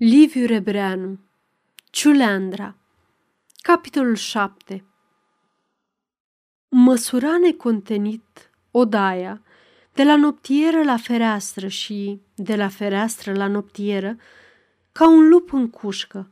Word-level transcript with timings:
Liviu 0.00 0.46
Rebreanu 0.46 1.18
Ciuleandra 1.90 2.76
Capitolul 3.62 4.14
7 4.14 4.84
Măsura 6.68 7.38
necontenit 7.38 8.50
odaia 8.70 9.42
de 9.92 10.04
la 10.04 10.16
noptieră 10.16 10.82
la 10.82 10.96
fereastră 10.96 11.68
și 11.68 12.20
de 12.34 12.56
la 12.56 12.68
fereastră 12.68 13.32
la 13.32 13.46
noptieră 13.46 14.16
ca 14.92 15.08
un 15.08 15.28
lup 15.28 15.52
în 15.52 15.70
cușcă. 15.70 16.30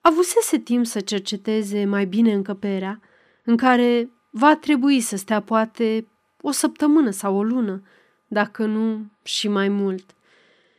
Avusese 0.00 0.58
timp 0.58 0.86
să 0.86 1.00
cerceteze 1.00 1.84
mai 1.84 2.06
bine 2.06 2.32
încăperea, 2.32 3.00
în 3.44 3.56
care 3.56 4.10
va 4.30 4.56
trebui 4.56 5.00
să 5.00 5.16
stea 5.16 5.42
poate 5.42 6.08
o 6.40 6.50
săptămână 6.50 7.10
sau 7.10 7.36
o 7.36 7.42
lună, 7.42 7.82
dacă 8.26 8.64
nu 8.64 9.10
și 9.22 9.48
mai 9.48 9.68
mult. 9.68 10.14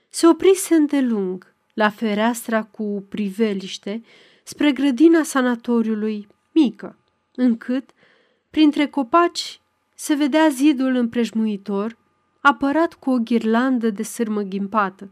Se 0.10 0.28
oprise 0.28 0.76
îndelung, 0.76 1.56
la 1.78 1.90
fereastra 1.90 2.64
cu 2.64 3.06
priveliște 3.10 4.04
spre 4.44 4.72
grădina 4.72 5.24
sanatoriului 5.24 6.28
mică, 6.52 6.98
încât, 7.36 7.90
printre 8.50 8.88
copaci, 8.88 9.62
se 9.96 10.14
vedea 10.14 10.48
zidul 10.48 10.96
împrejmuitor, 10.96 11.98
apărat 12.42 12.94
cu 12.94 13.10
o 13.10 13.18
ghirlandă 13.18 13.90
de 13.90 14.04
sârmă 14.04 14.42
ghimpată, 14.42 15.10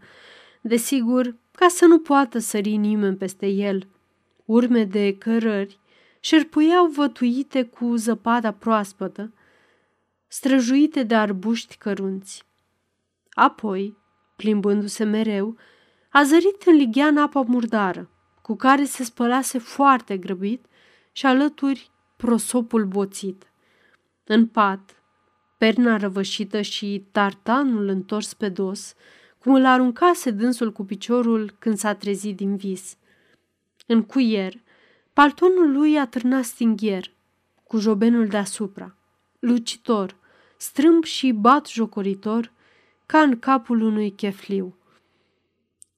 desigur, 0.62 1.36
ca 1.52 1.68
să 1.68 1.86
nu 1.86 2.00
poată 2.00 2.40
sări 2.40 2.76
nimeni 2.76 3.18
peste 3.18 3.48
el. 3.48 3.88
Urme 4.46 4.84
de 4.84 5.18
cărări 5.18 5.80
șerpuiau 6.20 6.86
vătuite 6.86 7.64
cu 7.64 7.96
zăpada 7.96 8.52
proaspătă, 8.52 9.34
străjuite 10.28 11.04
de 11.04 11.16
arbuști 11.16 11.78
cărunți. 11.78 12.44
Apoi, 13.30 13.98
plimbându-se 14.36 15.04
mereu, 15.04 15.58
a 16.18 16.24
zărit 16.24 16.64
în 16.66 16.76
lighean 16.76 17.18
apa 17.18 17.42
murdară, 17.42 18.10
cu 18.42 18.56
care 18.56 18.84
se 18.84 19.04
spălase 19.04 19.58
foarte 19.58 20.18
grăbit 20.18 20.66
și 21.12 21.26
alături 21.26 21.92
prosopul 22.16 22.86
boțit. 22.86 23.52
În 24.24 24.48
pat, 24.48 25.04
perna 25.58 25.98
răvășită 25.98 26.62
și 26.62 27.06
tartanul 27.12 27.88
întors 27.88 28.34
pe 28.34 28.50
dos, 28.50 28.94
cum 29.38 29.54
îl 29.54 29.66
aruncase 29.66 30.32
dânsul 30.32 30.72
cu 30.72 30.84
piciorul 30.84 31.56
când 31.60 31.78
s-a 31.78 31.94
trezit 31.94 32.36
din 32.36 32.56
vis. 32.56 32.98
În 33.86 34.04
cuier, 34.04 34.54
paltonul 35.14 35.72
lui 35.72 35.98
atârna 35.98 36.42
stinghier, 36.42 37.12
cu 37.64 37.78
jobenul 37.78 38.28
deasupra, 38.28 38.96
lucitor, 39.40 40.16
strâmb 40.58 41.04
și 41.04 41.32
bat 41.32 41.68
jocoritor, 41.68 42.52
ca 43.06 43.20
în 43.20 43.40
capul 43.40 43.82
unui 43.82 44.12
chefliu. 44.12 44.76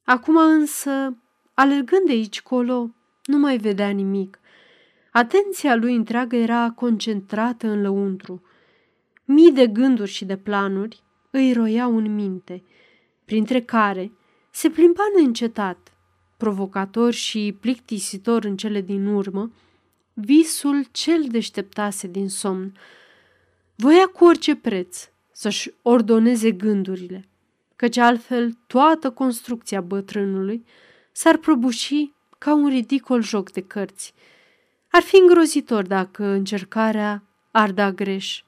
Acum 0.10 0.38
însă, 0.38 1.18
alergând 1.54 2.06
de 2.06 2.12
aici 2.12 2.42
colo, 2.42 2.90
nu 3.26 3.38
mai 3.38 3.58
vedea 3.58 3.90
nimic. 3.90 4.40
Atenția 5.12 5.76
lui 5.76 5.96
întreagă 5.96 6.36
era 6.36 6.72
concentrată 6.76 7.68
în 7.68 7.82
lăuntru. 7.82 8.42
Mii 9.26 9.52
de 9.52 9.68
gânduri 9.68 10.10
și 10.10 10.26
de 10.26 10.38
planuri 10.38 11.04
îi 11.30 11.54
roiau 11.54 11.98
în 11.98 12.16
minte, 12.16 12.64
printre 13.26 13.62
care 13.62 14.12
se 14.52 14.70
plimba 14.70 15.04
neîncetat, 15.16 15.98
provocator 16.38 17.14
și 17.14 17.58
plictisitor 17.60 18.44
în 18.44 18.58
cele 18.58 18.82
din 18.82 19.06
urmă, 19.06 19.52
visul 20.14 20.86
cel 20.92 21.26
deșteptase 21.28 22.08
din 22.08 22.30
somn. 22.30 22.78
Voia 23.76 24.06
cu 24.06 24.26
orice 24.26 24.56
preț 24.56 25.10
să-și 25.32 25.74
ordoneze 25.82 26.52
gândurile– 26.52 27.27
căci 27.78 27.98
altfel 27.98 28.58
toată 28.68 29.12
construcția 29.12 29.82
bătrânului 29.82 30.66
s-ar 31.12 31.38
prăbuși 31.38 32.14
ca 32.38 32.54
un 32.54 32.68
ridicol 32.68 33.22
joc 33.22 33.52
de 33.52 33.62
cărți. 33.62 34.14
Ar 34.92 35.02
fi 35.02 35.18
îngrozitor 35.18 35.88
dacă 35.88 36.24
încercarea 36.24 37.24
ar 37.52 37.72
da 37.72 37.92
greș. 37.92 38.44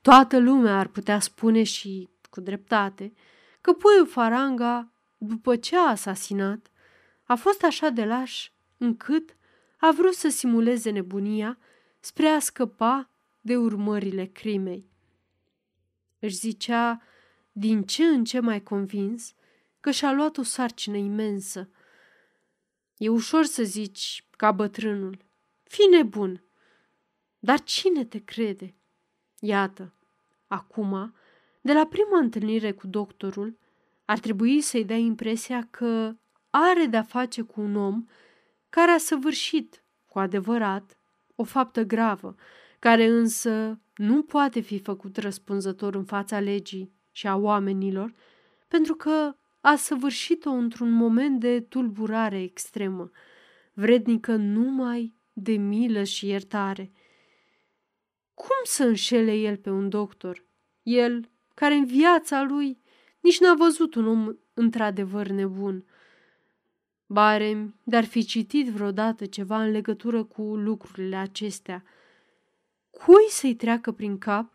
Toată 0.00 0.38
lumea 0.38 0.78
ar 0.78 0.86
putea 0.86 1.20
spune 1.20 1.62
și, 1.62 2.08
cu 2.30 2.40
dreptate, 2.40 3.12
că 3.60 3.72
puiul 3.72 4.06
Faranga, 4.06 4.92
după 5.18 5.56
ce 5.56 5.76
a 5.76 5.88
asasinat, 5.88 6.70
a 7.24 7.34
fost 7.34 7.64
așa 7.64 7.88
de 7.88 8.04
laș 8.04 8.50
încât 8.78 9.36
a 9.78 9.90
vrut 9.90 10.14
să 10.14 10.28
simuleze 10.28 10.90
nebunia 10.90 11.58
spre 12.00 12.26
a 12.26 12.38
scăpa 12.38 13.10
de 13.40 13.56
urmările 13.56 14.24
crimei. 14.24 14.90
Își 16.18 16.34
zicea 16.34 17.02
din 17.52 17.82
ce 17.82 18.04
în 18.04 18.24
ce 18.24 18.40
mai 18.40 18.62
convins 18.62 19.34
că 19.80 19.90
și-a 19.90 20.12
luat 20.12 20.36
o 20.36 20.42
sarcină 20.42 20.96
imensă. 20.96 21.68
E 22.96 23.08
ușor 23.08 23.44
să 23.44 23.62
zici, 23.62 24.24
ca 24.36 24.52
bătrânul, 24.52 25.18
fi 25.62 25.82
nebun, 25.90 26.42
dar 27.38 27.62
cine 27.62 28.04
te 28.04 28.18
crede? 28.18 28.74
Iată, 29.40 29.92
acum, 30.46 31.14
de 31.60 31.72
la 31.72 31.86
prima 31.86 32.18
întâlnire 32.18 32.72
cu 32.72 32.86
doctorul, 32.86 33.58
ar 34.04 34.18
trebui 34.18 34.60
să-i 34.60 34.84
dea 34.84 34.96
impresia 34.96 35.66
că 35.70 36.16
are 36.50 36.86
de-a 36.86 37.02
face 37.02 37.42
cu 37.42 37.60
un 37.60 37.76
om 37.76 38.06
care 38.68 38.90
a 38.90 38.98
săvârșit, 38.98 39.82
cu 40.06 40.18
adevărat, 40.18 40.96
o 41.34 41.44
faptă 41.44 41.82
gravă, 41.82 42.34
care 42.78 43.06
însă 43.06 43.80
nu 43.94 44.22
poate 44.22 44.60
fi 44.60 44.78
făcut 44.78 45.16
răspunzător 45.16 45.94
în 45.94 46.04
fața 46.04 46.40
legii 46.40 46.92
și 47.12 47.26
a 47.26 47.36
oamenilor, 47.36 48.14
pentru 48.68 48.94
că 48.94 49.34
a 49.60 49.76
săvârșit-o 49.76 50.50
într-un 50.50 50.90
moment 50.90 51.40
de 51.40 51.60
tulburare 51.60 52.42
extremă, 52.42 53.10
vrednică 53.72 54.34
numai 54.36 55.14
de 55.32 55.52
milă 55.52 56.02
și 56.02 56.26
iertare. 56.26 56.92
Cum 58.34 58.56
să 58.64 58.84
înșele 58.84 59.34
el 59.34 59.56
pe 59.56 59.70
un 59.70 59.88
doctor? 59.88 60.44
El, 60.82 61.30
care 61.54 61.74
în 61.74 61.84
viața 61.84 62.42
lui 62.42 62.80
nici 63.20 63.40
n-a 63.40 63.54
văzut 63.54 63.94
un 63.94 64.06
om 64.06 64.36
într-adevăr 64.54 65.26
nebun. 65.26 65.84
Bare, 67.06 67.74
dar 67.82 68.04
fi 68.04 68.24
citit 68.24 68.68
vreodată 68.68 69.26
ceva 69.26 69.62
în 69.62 69.70
legătură 69.70 70.24
cu 70.24 70.42
lucrurile 70.42 71.16
acestea. 71.16 71.84
Cui 72.90 73.26
să-i 73.28 73.54
treacă 73.54 73.92
prin 73.92 74.18
cap 74.18 74.52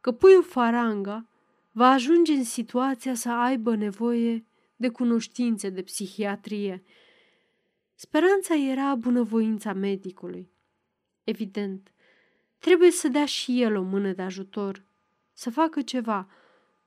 că 0.00 0.12
puiul 0.12 0.42
Faranga 0.42 1.26
va 1.76 1.90
ajunge 1.90 2.32
în 2.32 2.44
situația 2.44 3.14
să 3.14 3.30
aibă 3.30 3.74
nevoie 3.74 4.44
de 4.76 4.88
cunoștințe 4.88 5.68
de 5.68 5.82
psihiatrie. 5.82 6.82
Speranța 7.94 8.54
era 8.54 8.94
bunăvoința 8.94 9.72
medicului. 9.72 10.50
Evident, 11.24 11.92
trebuie 12.58 12.90
să 12.90 13.08
dea 13.08 13.26
și 13.26 13.62
el 13.62 13.76
o 13.76 13.82
mână 13.82 14.12
de 14.12 14.22
ajutor, 14.22 14.84
să 15.32 15.50
facă 15.50 15.82
ceva, 15.82 16.28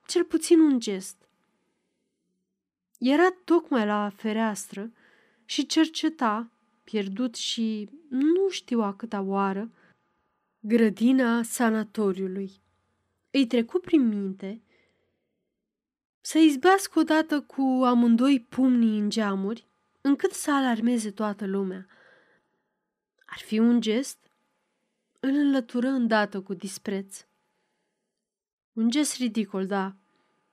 cel 0.06 0.24
puțin 0.24 0.60
un 0.60 0.80
gest. 0.80 1.28
Era 2.98 3.30
tocmai 3.44 3.86
la 3.86 4.12
fereastră 4.16 4.92
și 5.44 5.66
cerceta, 5.66 6.50
pierdut 6.84 7.34
și 7.34 7.88
nu 8.08 8.48
știu 8.48 8.80
a 8.80 8.94
câta 8.94 9.20
oară, 9.20 9.70
grădina 10.60 11.42
sanatoriului. 11.42 12.50
Îi 13.30 13.46
trecu 13.46 13.78
prin 13.78 14.08
minte 14.08 14.62
să 16.20 16.38
izbească 16.38 16.98
odată 16.98 17.40
cu 17.40 17.82
amândoi 17.84 18.46
pumnii 18.48 18.98
în 18.98 19.10
geamuri, 19.10 19.66
încât 20.00 20.32
să 20.32 20.52
alarmeze 20.52 21.10
toată 21.10 21.46
lumea. 21.46 21.86
Ar 23.26 23.38
fi 23.38 23.58
un 23.58 23.80
gest? 23.80 24.30
Îl 25.20 25.30
înlătură 25.30 25.88
îndată 25.88 26.40
cu 26.40 26.54
dispreț. 26.54 27.26
Un 28.72 28.90
gest 28.90 29.16
ridicol, 29.16 29.66
da. 29.66 29.94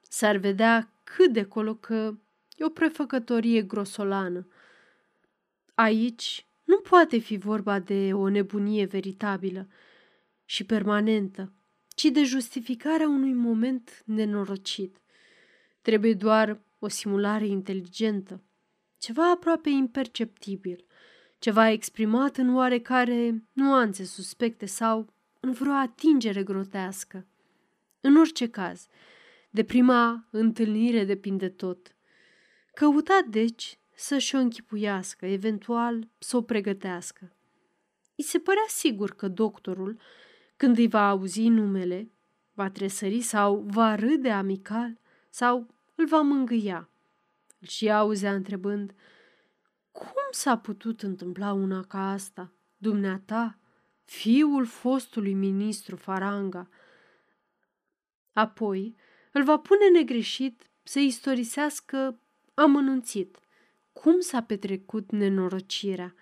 S-ar 0.02 0.38
vedea 0.38 0.92
cât 1.04 1.34
de 1.34 1.44
colo 1.44 1.76
că 1.76 2.18
e 2.56 2.66
o 2.66 2.70
prefăcătorie 2.70 3.62
grosolană. 3.62 4.48
Aici 5.74 6.48
nu 6.64 6.80
poate 6.80 7.18
fi 7.18 7.38
vorba 7.38 7.80
de 7.80 8.14
o 8.14 8.30
nebunie 8.30 8.86
veritabilă 8.86 9.68
și 10.46 10.66
permanentă, 10.66 11.54
ci 11.88 12.06
de 12.06 12.24
justificarea 12.24 13.08
unui 13.08 13.34
moment 13.34 14.04
nenorocit. 14.06 15.02
Trebuie 15.88 16.14
doar 16.14 16.62
o 16.80 16.88
simulare 16.88 17.46
inteligentă, 17.46 18.44
ceva 18.98 19.32
aproape 19.32 19.70
imperceptibil, 19.70 20.86
ceva 21.40 21.70
exprimat 21.70 22.38
în 22.38 22.56
oarecare 22.56 23.44
nuanțe 23.54 24.04
suspecte 24.04 24.66
sau 24.66 25.14
în 25.40 25.52
vreo 25.52 25.72
atingere 25.72 26.44
grotească. 26.44 27.28
În 28.02 28.18
orice 28.18 28.50
caz, 28.50 28.88
de 29.50 29.64
prima 29.64 30.28
întâlnire 30.32 31.04
depinde 31.04 31.50
tot. 31.50 31.96
Căuta, 32.74 33.20
deci, 33.30 33.80
să-și 33.96 34.36
o 34.36 34.38
închipuiască, 34.38 35.26
eventual 35.26 36.10
să 36.18 36.38
o 36.38 36.42
pregătească. 36.42 37.36
I 38.16 38.22
se 38.22 38.40
părea 38.40 38.66
sigur 38.68 39.16
că 39.16 39.28
doctorul, 39.28 40.00
când 40.58 40.78
îi 40.78 40.88
va 40.88 41.10
auzi 41.10 41.48
numele, 41.48 42.12
va 42.54 42.70
tresări 42.70 43.22
sau 43.22 43.66
va 43.68 43.96
râde 43.96 44.30
amical 44.30 45.00
sau 45.30 45.76
îl 45.98 46.06
va 46.06 46.22
mângâia. 46.22 46.90
Îl 47.60 47.68
și 47.68 47.92
auzea 47.92 48.34
întrebând, 48.34 48.94
Cum 49.92 50.28
s-a 50.32 50.58
putut 50.58 51.02
întâmpla 51.02 51.52
una 51.52 51.84
ca 51.84 52.12
asta? 52.12 52.52
Dumneata, 52.78 53.60
fiul 54.04 54.66
fostului 54.66 55.34
ministru 55.34 55.96
Faranga. 55.96 56.70
Apoi 58.34 58.96
îl 59.32 59.44
va 59.44 59.58
pune 59.58 59.90
negreșit 59.90 60.70
să 60.84 61.00
istorisească 61.00 62.20
amănunțit 62.54 63.38
cum 63.94 64.20
s-a 64.20 64.44
petrecut 64.44 65.12
nenorocirea. 65.12 66.16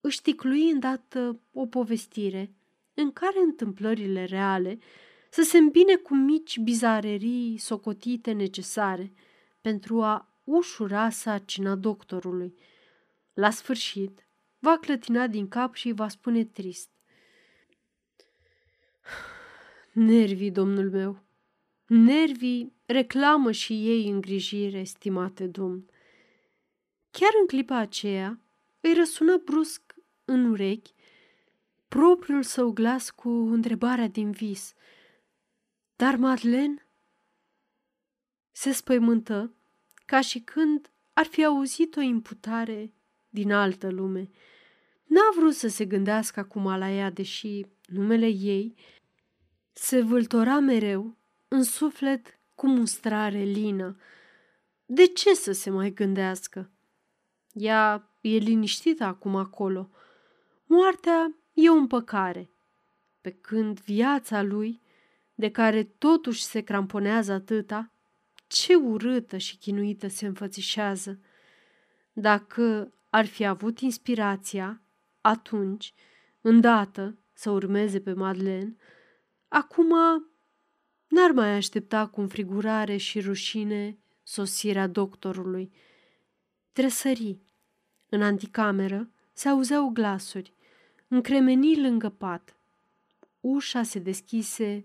Își 0.00 0.22
ticlui 0.22 0.70
îndată 0.70 1.40
o 1.52 1.66
povestire 1.66 2.54
în 2.94 3.12
care 3.12 3.40
întâmplările 3.40 4.24
reale 4.24 4.78
să 5.30 5.42
se 5.42 5.58
îmbine 5.58 5.96
cu 5.96 6.14
mici 6.14 6.58
bizarerii 6.58 7.58
socotite 7.58 8.32
necesare 8.32 9.12
pentru 9.60 10.02
a 10.02 10.40
ușura 10.44 11.10
sarcina 11.10 11.74
doctorului. 11.74 12.54
La 13.34 13.50
sfârșit, 13.50 14.26
va 14.58 14.78
clătina 14.78 15.26
din 15.26 15.48
cap 15.48 15.74
și 15.74 15.92
va 15.92 16.08
spune 16.08 16.44
trist. 16.44 16.90
Nervii, 19.92 20.50
domnul 20.50 20.90
meu, 20.90 21.24
nervii 21.86 22.72
reclamă 22.86 23.52
și 23.52 23.72
ei 23.72 24.08
îngrijire, 24.08 24.82
stimate 24.82 25.46
domn. 25.46 25.90
Chiar 27.10 27.30
în 27.40 27.46
clipa 27.46 27.76
aceea 27.76 28.40
îi 28.80 28.94
răsună 28.94 29.36
brusc 29.44 29.94
în 30.24 30.50
urechi 30.50 30.94
propriul 31.88 32.42
său 32.42 32.70
glas 32.70 33.10
cu 33.10 33.28
întrebarea 33.28 34.08
din 34.08 34.30
vis. 34.30 34.74
Dar 35.96 36.16
Madeleine 36.16 36.86
se 38.52 38.72
spăimântă 38.72 39.54
ca 40.06 40.20
și 40.20 40.40
când 40.40 40.90
ar 41.12 41.26
fi 41.26 41.44
auzit 41.44 41.96
o 41.96 42.00
imputare 42.00 42.92
din 43.28 43.52
altă 43.52 43.90
lume. 43.90 44.30
N-a 45.04 45.30
vrut 45.36 45.54
să 45.54 45.68
se 45.68 45.84
gândească 45.84 46.40
acum 46.40 46.64
la 46.64 46.90
ea, 46.90 47.10
deși 47.10 47.66
numele 47.86 48.26
ei 48.26 48.74
se 49.72 50.02
vâltora 50.02 50.58
mereu 50.58 51.16
în 51.48 51.62
suflet 51.62 52.38
cu 52.54 52.66
mustrare 52.66 53.42
lină. 53.42 53.96
De 54.86 55.06
ce 55.06 55.34
să 55.34 55.52
se 55.52 55.70
mai 55.70 55.90
gândească? 55.90 56.70
Ea 57.52 58.10
e 58.20 58.36
liniștită 58.36 59.04
acum 59.04 59.36
acolo. 59.36 59.90
Moartea 60.66 61.34
e 61.52 61.70
o 61.70 61.74
împăcare, 61.74 62.50
pe 63.20 63.30
când 63.30 63.80
viața 63.80 64.42
lui, 64.42 64.80
de 65.38 65.50
care 65.50 65.82
totuși 65.84 66.42
se 66.42 66.60
cramponează 66.60 67.32
atâta, 67.32 67.90
ce 68.46 68.74
urâtă 68.74 69.36
și 69.36 69.56
chinuită 69.56 70.08
se 70.08 70.26
înfățișează. 70.26 71.20
Dacă 72.12 72.92
ar 73.10 73.26
fi 73.26 73.44
avut 73.44 73.78
inspirația, 73.78 74.80
atunci, 75.20 75.94
îndată, 76.40 77.16
să 77.32 77.50
urmeze 77.50 78.00
pe 78.00 78.12
Madeleine, 78.12 78.76
acum 79.48 79.88
n-ar 81.08 81.30
mai 81.34 81.50
aștepta 81.50 82.06
cu 82.06 82.20
înfrigurare 82.20 82.96
și 82.96 83.20
rușine 83.20 83.98
sosirea 84.22 84.86
doctorului. 84.86 85.72
Tresări. 86.72 87.38
În 88.08 88.22
anticameră 88.22 89.10
se 89.32 89.48
auzeau 89.48 89.88
glasuri, 89.88 90.52
încremeni 91.08 91.80
lângă 91.80 92.08
pat. 92.08 92.56
Ușa 93.40 93.82
se 93.82 93.98
deschise 93.98 94.84